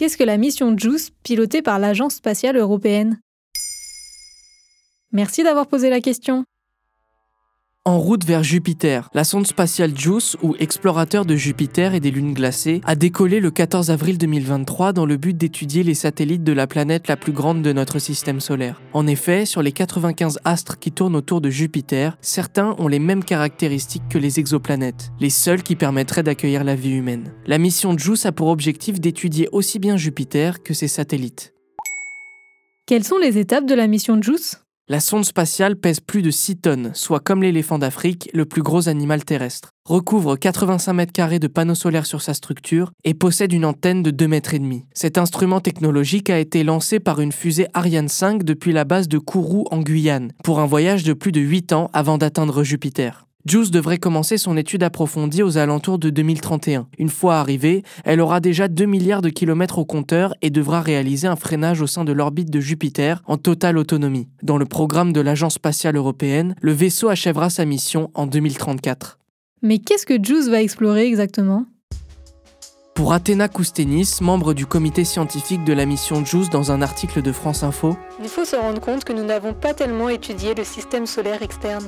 Qu'est-ce 0.00 0.16
que 0.16 0.24
la 0.24 0.38
mission 0.38 0.74
JUICE 0.74 1.10
pilotée 1.22 1.60
par 1.60 1.78
l'Agence 1.78 2.14
spatiale 2.14 2.56
européenne? 2.56 3.20
Merci 5.12 5.42
d'avoir 5.42 5.66
posé 5.66 5.90
la 5.90 6.00
question. 6.00 6.46
En 7.90 7.98
route 7.98 8.24
vers 8.24 8.44
Jupiter, 8.44 9.10
la 9.14 9.24
sonde 9.24 9.48
spatiale 9.48 9.98
JUICE, 9.98 10.36
ou 10.44 10.54
explorateur 10.60 11.24
de 11.24 11.34
Jupiter 11.34 11.92
et 11.92 11.98
des 11.98 12.12
lunes 12.12 12.34
glacées, 12.34 12.80
a 12.84 12.94
décollé 12.94 13.40
le 13.40 13.50
14 13.50 13.90
avril 13.90 14.16
2023 14.16 14.92
dans 14.92 15.06
le 15.06 15.16
but 15.16 15.36
d'étudier 15.36 15.82
les 15.82 15.94
satellites 15.94 16.44
de 16.44 16.52
la 16.52 16.68
planète 16.68 17.08
la 17.08 17.16
plus 17.16 17.32
grande 17.32 17.62
de 17.62 17.72
notre 17.72 17.98
système 17.98 18.38
solaire. 18.38 18.80
En 18.92 19.08
effet, 19.08 19.44
sur 19.44 19.60
les 19.60 19.72
95 19.72 20.38
astres 20.44 20.78
qui 20.78 20.92
tournent 20.92 21.16
autour 21.16 21.40
de 21.40 21.50
Jupiter, 21.50 22.16
certains 22.20 22.76
ont 22.78 22.86
les 22.86 23.00
mêmes 23.00 23.24
caractéristiques 23.24 24.08
que 24.08 24.18
les 24.18 24.38
exoplanètes, 24.38 25.10
les 25.18 25.28
seuls 25.28 25.64
qui 25.64 25.74
permettraient 25.74 26.22
d'accueillir 26.22 26.62
la 26.62 26.76
vie 26.76 26.92
humaine. 26.92 27.32
La 27.44 27.58
mission 27.58 27.98
JUICE 27.98 28.24
a 28.24 28.30
pour 28.30 28.50
objectif 28.50 29.00
d'étudier 29.00 29.48
aussi 29.50 29.80
bien 29.80 29.96
Jupiter 29.96 30.62
que 30.62 30.74
ses 30.74 30.86
satellites. 30.86 31.54
Quelles 32.86 33.02
sont 33.02 33.18
les 33.18 33.36
étapes 33.36 33.66
de 33.66 33.74
la 33.74 33.88
mission 33.88 34.22
JUICE 34.22 34.60
la 34.90 34.98
sonde 34.98 35.24
spatiale 35.24 35.76
pèse 35.76 36.00
plus 36.00 36.20
de 36.20 36.32
6 36.32 36.56
tonnes, 36.56 36.90
soit 36.94 37.20
comme 37.20 37.44
l'éléphant 37.44 37.78
d'Afrique, 37.78 38.28
le 38.34 38.44
plus 38.44 38.60
gros 38.60 38.88
animal 38.88 39.24
terrestre, 39.24 39.70
recouvre 39.84 40.34
85 40.34 40.92
mètres 40.94 41.12
carrés 41.12 41.38
de 41.38 41.46
panneaux 41.46 41.76
solaires 41.76 42.06
sur 42.06 42.22
sa 42.22 42.34
structure 42.34 42.90
et 43.04 43.14
possède 43.14 43.52
une 43.52 43.64
antenne 43.64 44.02
de 44.02 44.10
2 44.10 44.26
mètres 44.26 44.52
et 44.52 44.58
demi. 44.58 44.86
Cet 44.92 45.16
instrument 45.16 45.60
technologique 45.60 46.28
a 46.28 46.40
été 46.40 46.64
lancé 46.64 46.98
par 46.98 47.20
une 47.20 47.30
fusée 47.30 47.68
Ariane 47.72 48.08
5 48.08 48.42
depuis 48.42 48.72
la 48.72 48.84
base 48.84 49.06
de 49.06 49.18
Kourou 49.18 49.64
en 49.70 49.78
Guyane, 49.78 50.32
pour 50.42 50.58
un 50.58 50.66
voyage 50.66 51.04
de 51.04 51.12
plus 51.12 51.30
de 51.30 51.40
8 51.40 51.72
ans 51.72 51.88
avant 51.92 52.18
d'atteindre 52.18 52.64
Jupiter. 52.64 53.28
Juice 53.46 53.70
devrait 53.70 53.98
commencer 53.98 54.36
son 54.36 54.56
étude 54.56 54.82
approfondie 54.82 55.42
aux 55.42 55.56
alentours 55.56 55.98
de 55.98 56.10
2031. 56.10 56.86
Une 56.98 57.08
fois 57.08 57.36
arrivée, 57.36 57.82
elle 58.04 58.20
aura 58.20 58.40
déjà 58.40 58.68
2 58.68 58.84
milliards 58.84 59.22
de 59.22 59.30
kilomètres 59.30 59.78
au 59.78 59.86
compteur 59.86 60.34
et 60.42 60.50
devra 60.50 60.82
réaliser 60.82 61.26
un 61.26 61.36
freinage 61.36 61.80
au 61.80 61.86
sein 61.86 62.04
de 62.04 62.12
l'orbite 62.12 62.50
de 62.50 62.60
Jupiter 62.60 63.22
en 63.26 63.38
totale 63.38 63.78
autonomie. 63.78 64.28
Dans 64.42 64.58
le 64.58 64.66
programme 64.66 65.14
de 65.14 65.22
l'Agence 65.22 65.54
spatiale 65.54 65.96
européenne, 65.96 66.54
le 66.60 66.72
vaisseau 66.72 67.08
achèvera 67.08 67.48
sa 67.48 67.64
mission 67.64 68.10
en 68.14 68.26
2034. 68.26 69.18
Mais 69.62 69.78
qu'est-ce 69.78 70.06
que 70.06 70.22
Juice 70.22 70.48
va 70.48 70.60
explorer 70.60 71.06
exactement? 71.06 71.64
Pour 72.94 73.14
Athéna 73.14 73.48
Koustenis, 73.48 74.18
membre 74.20 74.52
du 74.52 74.66
comité 74.66 75.04
scientifique 75.04 75.64
de 75.64 75.72
la 75.72 75.86
mission 75.86 76.22
JUICE 76.22 76.50
dans 76.50 76.72
un 76.72 76.82
article 76.82 77.22
de 77.22 77.32
France 77.32 77.62
Info, 77.62 77.96
il 78.22 78.28
faut 78.28 78.44
se 78.44 78.56
rendre 78.56 78.82
compte 78.82 79.04
que 79.04 79.14
nous 79.14 79.24
n'avons 79.24 79.54
pas 79.54 79.72
tellement 79.72 80.10
étudié 80.10 80.54
le 80.54 80.64
système 80.64 81.06
solaire 81.06 81.42
externe. 81.42 81.86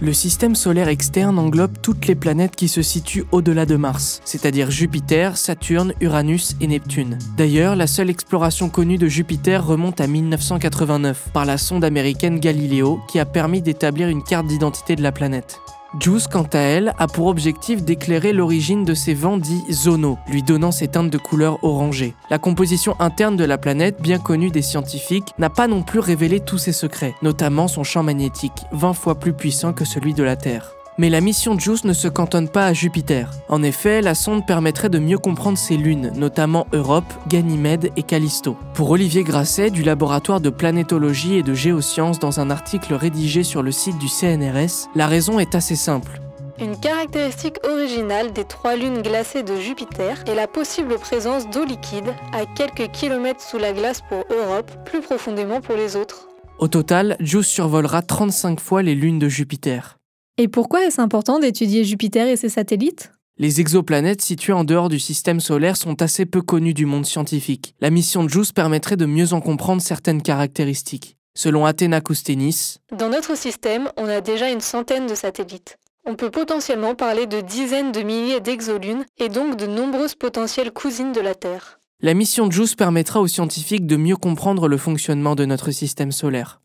Le 0.00 0.12
système 0.12 0.56
solaire 0.56 0.88
externe 0.88 1.38
englobe 1.38 1.78
toutes 1.80 2.08
les 2.08 2.16
planètes 2.16 2.56
qui 2.56 2.66
se 2.66 2.82
situent 2.82 3.26
au-delà 3.30 3.64
de 3.64 3.76
Mars, 3.76 4.20
c'est-à-dire 4.24 4.70
Jupiter, 4.70 5.36
Saturne, 5.36 5.94
Uranus 6.00 6.56
et 6.60 6.66
Neptune. 6.66 7.16
D'ailleurs, 7.36 7.76
la 7.76 7.86
seule 7.86 8.10
exploration 8.10 8.68
connue 8.68 8.98
de 8.98 9.06
Jupiter 9.06 9.64
remonte 9.64 10.00
à 10.00 10.08
1989 10.08 11.28
par 11.32 11.44
la 11.44 11.58
sonde 11.58 11.84
américaine 11.84 12.40
Galileo 12.40 13.00
qui 13.08 13.20
a 13.20 13.24
permis 13.24 13.62
d'établir 13.62 14.08
une 14.08 14.24
carte 14.24 14.48
d'identité 14.48 14.96
de 14.96 15.02
la 15.02 15.12
planète. 15.12 15.60
Juice, 16.00 16.26
quant 16.26 16.48
à 16.52 16.58
elle, 16.58 16.92
a 16.98 17.06
pour 17.06 17.26
objectif 17.26 17.82
d'éclairer 17.82 18.32
l'origine 18.32 18.84
de 18.84 18.94
ces 18.94 19.14
vents 19.14 19.38
dits 19.38 19.64
zonaux, 19.70 20.18
lui 20.28 20.42
donnant 20.42 20.72
ses 20.72 20.88
teintes 20.88 21.10
de 21.10 21.18
couleur 21.18 21.62
orangée. 21.62 22.14
La 22.30 22.38
composition 22.38 22.96
interne 23.00 23.36
de 23.36 23.44
la 23.44 23.58
planète, 23.58 24.00
bien 24.00 24.18
connue 24.18 24.50
des 24.50 24.62
scientifiques, 24.62 25.32
n'a 25.38 25.50
pas 25.50 25.68
non 25.68 25.82
plus 25.82 26.00
révélé 26.00 26.40
tous 26.40 26.58
ses 26.58 26.72
secrets, 26.72 27.14
notamment 27.22 27.68
son 27.68 27.84
champ 27.84 28.02
magnétique, 28.02 28.64
20 28.72 28.92
fois 28.92 29.14
plus 29.14 29.32
puissant 29.32 29.72
que 29.72 29.84
celui 29.84 30.14
de 30.14 30.22
la 30.22 30.36
Terre. 30.36 30.74
Mais 30.96 31.10
la 31.10 31.20
mission 31.20 31.58
JUICE 31.58 31.84
ne 31.84 31.92
se 31.92 32.06
cantonne 32.06 32.48
pas 32.48 32.66
à 32.66 32.72
Jupiter. 32.72 33.28
En 33.48 33.64
effet, 33.64 34.00
la 34.00 34.14
sonde 34.14 34.46
permettrait 34.46 34.88
de 34.88 35.00
mieux 35.00 35.18
comprendre 35.18 35.58
ses 35.58 35.76
lunes, 35.76 36.12
notamment 36.14 36.68
Europe, 36.72 37.12
Ganymède 37.26 37.90
et 37.96 38.04
Callisto. 38.04 38.56
Pour 38.74 38.90
Olivier 38.90 39.24
Grasset 39.24 39.70
du 39.70 39.82
laboratoire 39.82 40.40
de 40.40 40.50
planétologie 40.50 41.36
et 41.36 41.42
de 41.42 41.52
géosciences 41.52 42.20
dans 42.20 42.38
un 42.38 42.48
article 42.48 42.94
rédigé 42.94 43.42
sur 43.42 43.62
le 43.62 43.72
site 43.72 43.98
du 43.98 44.06
CNRS, 44.06 44.88
la 44.94 45.08
raison 45.08 45.40
est 45.40 45.56
assez 45.56 45.74
simple. 45.74 46.20
Une 46.60 46.78
caractéristique 46.78 47.58
originale 47.68 48.32
des 48.32 48.44
trois 48.44 48.76
lunes 48.76 49.02
glacées 49.02 49.42
de 49.42 49.56
Jupiter 49.56 50.22
est 50.28 50.36
la 50.36 50.46
possible 50.46 50.98
présence 51.00 51.50
d'eau 51.50 51.64
liquide 51.64 52.14
à 52.32 52.46
quelques 52.46 52.92
kilomètres 52.92 53.42
sous 53.42 53.58
la 53.58 53.72
glace 53.72 54.00
pour 54.08 54.24
Europe, 54.30 54.70
plus 54.84 55.00
profondément 55.00 55.60
pour 55.60 55.74
les 55.74 55.96
autres. 55.96 56.28
Au 56.60 56.68
total, 56.68 57.16
JUICE 57.18 57.48
survolera 57.48 58.02
35 58.02 58.60
fois 58.60 58.82
les 58.82 58.94
lunes 58.94 59.18
de 59.18 59.28
Jupiter. 59.28 59.98
Et 60.36 60.48
pourquoi 60.48 60.84
est-ce 60.84 61.00
important 61.00 61.38
d'étudier 61.38 61.84
Jupiter 61.84 62.26
et 62.26 62.36
ses 62.36 62.48
satellites? 62.48 63.12
Les 63.38 63.60
exoplanètes 63.60 64.20
situées 64.20 64.52
en 64.52 64.64
dehors 64.64 64.88
du 64.88 64.98
système 64.98 65.38
solaire 65.38 65.76
sont 65.76 66.02
assez 66.02 66.26
peu 66.26 66.42
connues 66.42 66.74
du 66.74 66.86
monde 66.86 67.06
scientifique. 67.06 67.76
La 67.80 67.90
mission 67.90 68.24
de 68.24 68.28
JUICE 68.28 68.50
permettrait 68.50 68.96
de 68.96 69.06
mieux 69.06 69.32
en 69.32 69.40
comprendre 69.40 69.80
certaines 69.80 70.22
caractéristiques. 70.22 71.16
Selon 71.36 71.66
Athéna 71.66 72.00
Koustenis, 72.00 72.78
dans 72.96 73.10
notre 73.10 73.36
système, 73.36 73.90
on 73.96 74.08
a 74.08 74.20
déjà 74.20 74.50
une 74.50 74.60
centaine 74.60 75.06
de 75.06 75.14
satellites. 75.14 75.78
On 76.04 76.16
peut 76.16 76.30
potentiellement 76.30 76.96
parler 76.96 77.26
de 77.26 77.40
dizaines 77.40 77.92
de 77.92 78.02
milliers 78.02 78.40
d'exolunes 78.40 79.04
et 79.18 79.28
donc 79.28 79.56
de 79.56 79.66
nombreuses 79.66 80.16
potentielles 80.16 80.72
cousines 80.72 81.12
de 81.12 81.20
la 81.20 81.36
Terre. 81.36 81.78
La 82.00 82.14
mission 82.14 82.48
de 82.48 82.52
JUICE 82.52 82.74
permettra 82.74 83.20
aux 83.20 83.28
scientifiques 83.28 83.86
de 83.86 83.96
mieux 83.96 84.16
comprendre 84.16 84.66
le 84.66 84.78
fonctionnement 84.78 85.36
de 85.36 85.44
notre 85.44 85.70
système 85.70 86.12
solaire. 86.12 86.60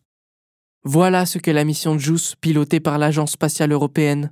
Voilà 0.83 1.25
ce 1.25 1.39
qu'est 1.39 1.53
la 1.53 1.65
mission 1.65 1.97
JUICE 1.97 2.35
pilotée 2.39 2.79
par 2.79 2.97
l'Agence 2.97 3.31
spatiale 3.31 3.71
européenne. 3.71 4.31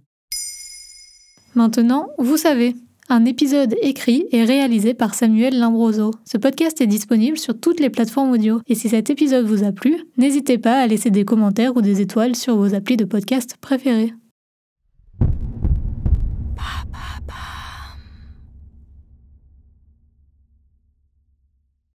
Maintenant, 1.55 2.07
vous 2.17 2.37
savez, 2.37 2.75
un 3.09 3.25
épisode 3.25 3.75
écrit 3.81 4.27
et 4.31 4.43
réalisé 4.43 4.93
par 4.93 5.13
Samuel 5.13 5.59
Limbroso. 5.59 6.11
Ce 6.25 6.37
podcast 6.37 6.79
est 6.81 6.87
disponible 6.87 7.37
sur 7.37 7.59
toutes 7.59 7.79
les 7.79 7.89
plateformes 7.89 8.31
audio. 8.31 8.61
Et 8.67 8.75
si 8.75 8.89
cet 8.89 9.09
épisode 9.09 9.45
vous 9.45 9.63
a 9.63 9.71
plu, 9.71 9.97
n'hésitez 10.17 10.57
pas 10.57 10.79
à 10.79 10.87
laisser 10.87 11.09
des 11.09 11.25
commentaires 11.25 11.75
ou 11.75 11.81
des 11.81 12.01
étoiles 12.01 12.35
sur 12.35 12.57
vos 12.57 12.75
applis 12.75 12.97
de 12.97 13.05
podcast 13.05 13.57
préférés. 13.59 14.13